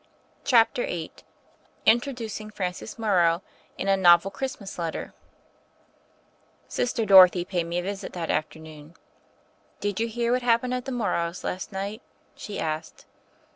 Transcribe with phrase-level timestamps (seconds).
[0.43, 1.11] CHAPTER VIII
[1.85, 3.43] INTRODUCING FRANCIS MORROW
[3.77, 5.13] AND A NOVEL CHRISTMAS LETTER
[6.67, 8.95] SISTER DOROTHY paid mc a visit that afternoon.
[9.79, 12.01] Did you hear what happened at the Mor rows' last night?*'
[12.35, 13.05] she asked.